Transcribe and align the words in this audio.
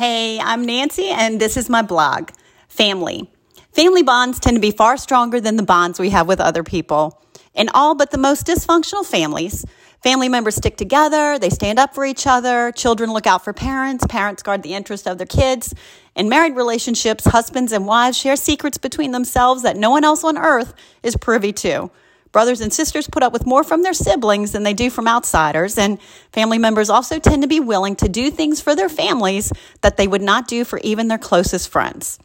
Hey, 0.00 0.40
I'm 0.40 0.64
Nancy, 0.64 1.10
and 1.10 1.38
this 1.38 1.58
is 1.58 1.68
my 1.68 1.82
blog, 1.82 2.30
Family. 2.68 3.30
Family 3.74 4.02
bonds 4.02 4.40
tend 4.40 4.56
to 4.56 4.60
be 4.60 4.70
far 4.70 4.96
stronger 4.96 5.42
than 5.42 5.56
the 5.56 5.62
bonds 5.62 6.00
we 6.00 6.08
have 6.08 6.26
with 6.26 6.40
other 6.40 6.64
people. 6.64 7.22
In 7.54 7.68
all 7.74 7.94
but 7.94 8.10
the 8.10 8.16
most 8.16 8.46
dysfunctional 8.46 9.04
families, 9.04 9.62
family 10.02 10.30
members 10.30 10.56
stick 10.56 10.78
together, 10.78 11.38
they 11.38 11.50
stand 11.50 11.78
up 11.78 11.94
for 11.94 12.06
each 12.06 12.26
other, 12.26 12.72
children 12.72 13.12
look 13.12 13.26
out 13.26 13.44
for 13.44 13.52
parents, 13.52 14.06
parents 14.08 14.42
guard 14.42 14.62
the 14.62 14.72
interests 14.72 15.06
of 15.06 15.18
their 15.18 15.26
kids. 15.26 15.74
In 16.16 16.30
married 16.30 16.56
relationships, 16.56 17.26
husbands 17.26 17.70
and 17.70 17.86
wives 17.86 18.16
share 18.16 18.36
secrets 18.36 18.78
between 18.78 19.10
themselves 19.10 19.62
that 19.64 19.76
no 19.76 19.90
one 19.90 20.04
else 20.04 20.24
on 20.24 20.38
earth 20.38 20.72
is 21.02 21.14
privy 21.14 21.52
to. 21.52 21.90
Brothers 22.32 22.60
and 22.60 22.72
sisters 22.72 23.08
put 23.08 23.24
up 23.24 23.32
with 23.32 23.44
more 23.44 23.64
from 23.64 23.82
their 23.82 23.92
siblings 23.92 24.52
than 24.52 24.62
they 24.62 24.74
do 24.74 24.88
from 24.88 25.08
outsiders, 25.08 25.76
and 25.76 26.00
family 26.32 26.58
members 26.58 26.88
also 26.88 27.18
tend 27.18 27.42
to 27.42 27.48
be 27.48 27.58
willing 27.58 27.96
to 27.96 28.08
do 28.08 28.30
things 28.30 28.60
for 28.60 28.76
their 28.76 28.88
families 28.88 29.52
that 29.80 29.96
they 29.96 30.06
would 30.06 30.22
not 30.22 30.46
do 30.46 30.64
for 30.64 30.78
even 30.80 31.08
their 31.08 31.18
closest 31.18 31.68
friends. 31.68 32.20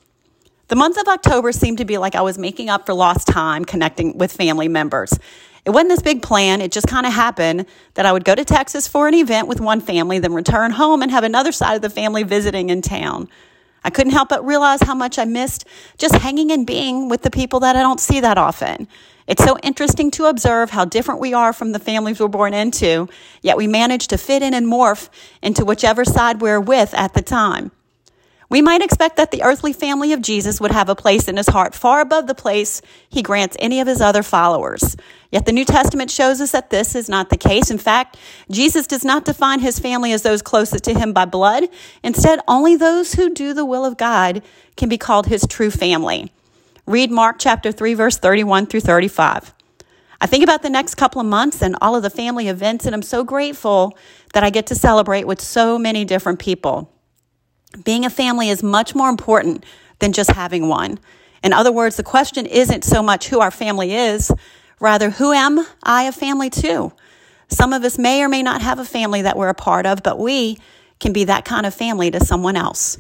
The 0.68 0.76
month 0.76 0.98
of 1.00 1.08
October 1.08 1.52
seemed 1.52 1.80
to 1.80 1.86
be 1.86 1.98
like 1.98 2.16
I 2.16 2.22
was 2.22 2.38
making 2.38 2.70
up 2.70 2.86
for 2.86 2.94
lost 2.94 3.28
time 3.28 3.66
connecting 3.66 4.18
with 4.18 4.32
family 4.32 4.68
members. 4.68 5.18
It 5.64 5.72
wasn't 5.72 5.90
this 5.90 6.04
big 6.04 6.22
plan, 6.22 6.62
it 6.62 6.72
just 6.72 6.88
kind 6.88 7.08
of 7.08 7.14
happened 7.14 7.66
that 7.96 8.06
I 8.06 8.12
would 8.12 8.26
go 8.26 8.36
to 8.36 8.46
Texas 8.46 8.88
for 8.88 9.08
an 9.08 9.16
event 9.16 9.48
with 9.48 9.60
one 9.60 9.82
family, 9.82 10.20
then 10.20 10.34
return 10.34 10.72
home 10.72 11.02
and 11.02 11.10
have 11.12 11.24
another 11.24 11.52
side 11.52 11.76
of 11.76 11.82
the 11.82 11.90
family 11.90 12.22
visiting 12.22 12.70
in 12.70 12.84
town. 12.84 13.28
I 13.84 13.90
couldn't 13.90 14.14
help 14.14 14.30
but 14.30 14.46
realize 14.46 14.82
how 14.82 14.94
much 14.94 15.18
I 15.18 15.26
missed 15.26 15.66
just 15.98 16.16
hanging 16.16 16.52
and 16.52 16.66
being 16.66 17.10
with 17.10 17.24
the 17.24 17.32
people 17.32 17.60
that 17.62 17.76
I 17.76 17.82
don't 17.82 18.00
see 18.00 18.20
that 18.20 18.38
often. 18.38 18.88
It's 19.28 19.44
so 19.44 19.58
interesting 19.64 20.12
to 20.12 20.26
observe 20.26 20.70
how 20.70 20.86
different 20.86 21.20
we 21.20 21.34
are 21.34 21.52
from 21.52 21.72
the 21.72 21.80
families 21.80 22.20
we're 22.20 22.28
born 22.28 22.54
into, 22.54 23.10
yet 23.42 23.58
we 23.58 23.66
manage 23.66 24.08
to 24.08 24.18
fit 24.18 24.44
in 24.44 24.54
and 24.54 24.68
morph 24.68 25.10
into 25.42 25.66
whichever 25.66 26.06
side 26.06 26.42
we're 26.42 26.60
with 26.60 26.94
at 26.94 27.14
the 27.16 27.24
time. 27.24 27.72
We 28.48 28.62
might 28.62 28.84
expect 28.84 29.18
that 29.18 29.32
the 29.32 29.42
earthly 29.42 29.74
family 29.74 30.14
of 30.14 30.22
Jesus 30.22 30.62
would 30.62 30.72
have 30.72 30.88
a 30.88 30.96
place 30.96 31.28
in 31.28 31.38
his 31.38 31.48
heart 31.48 31.74
far 31.74 32.00
above 32.00 32.28
the 32.28 32.36
place 32.36 32.84
he 33.10 33.24
grants 33.24 33.58
any 33.60 33.80
of 33.80 33.88
his 33.88 34.02
other 34.02 34.22
followers. 34.22 34.96
Yet 35.32 35.48
the 35.48 35.52
New 35.52 35.66
Testament 35.66 36.12
shows 36.12 36.40
us 36.40 36.52
that 36.52 36.70
this 36.70 36.94
is 36.94 37.10
not 37.10 37.32
the 37.32 37.38
case. 37.38 37.72
In 37.72 37.80
fact, 37.80 38.18
Jesus 38.52 38.86
does 38.86 39.04
not 39.04 39.26
define 39.26 39.62
his 39.62 39.80
family 39.80 40.14
as 40.14 40.22
those 40.22 40.44
closest 40.44 40.84
to 40.84 40.94
him 40.94 41.12
by 41.12 41.26
blood. 41.26 41.64
Instead, 42.04 42.40
only 42.48 42.76
those 42.76 43.14
who 43.14 43.34
do 43.34 43.56
the 43.56 43.66
will 43.66 43.84
of 43.84 43.98
God 43.98 44.44
can 44.78 44.90
be 44.90 44.98
called 45.00 45.26
his 45.26 45.48
true 45.50 45.72
family. 45.72 46.32
Read 46.88 47.10
Mark 47.10 47.38
chapter 47.40 47.72
3, 47.72 47.96
verse 47.96 48.18
31 48.18 48.68
through 48.68 48.82
35. 48.82 49.56
I 50.22 50.28
think 50.28 50.44
about 50.44 50.62
the 50.62 50.70
next 50.70 50.96
couple 50.96 51.20
of 51.20 51.26
months 51.26 51.64
and 51.64 51.76
all 51.82 51.96
of 51.96 52.04
the 52.04 52.12
family 52.12 52.48
events, 52.48 52.86
and 52.86 52.94
I'm 52.94 53.02
so 53.02 53.24
grateful 53.24 53.98
that 54.34 54.44
I 54.44 54.52
get 54.52 54.68
to 54.68 54.76
celebrate 54.76 55.26
with 55.26 55.42
so 55.42 55.80
many 55.80 56.06
different 56.06 56.38
people. 56.38 56.94
Being 57.84 58.06
a 58.06 58.10
family 58.12 58.50
is 58.50 58.62
much 58.62 58.94
more 58.94 59.10
important 59.10 59.66
than 59.98 60.14
just 60.14 60.30
having 60.32 60.68
one. 60.68 61.00
In 61.44 61.54
other 61.54 61.72
words, 61.72 61.96
the 61.96 62.04
question 62.04 62.46
isn't 62.46 62.84
so 62.84 63.02
much 63.02 63.30
who 63.30 63.40
our 63.40 63.52
family 63.52 63.96
is, 63.96 64.32
rather, 64.80 65.10
who 65.10 65.34
am 65.34 65.66
I 65.82 66.04
a 66.04 66.12
family 66.12 66.52
to? 66.52 66.94
Some 67.48 67.74
of 67.74 67.84
us 67.84 67.98
may 67.98 68.22
or 68.22 68.30
may 68.30 68.44
not 68.44 68.62
have 68.62 68.78
a 68.78 68.86
family 68.86 69.24
that 69.24 69.38
we're 69.38 69.50
a 69.50 69.56
part 69.56 69.88
of, 69.88 70.04
but 70.04 70.20
we 70.20 70.60
can 71.00 71.14
be 71.14 71.24
that 71.24 71.46
kind 71.46 71.66
of 71.66 71.74
family 71.74 72.12
to 72.12 72.24
someone 72.24 72.56
else. 72.56 73.00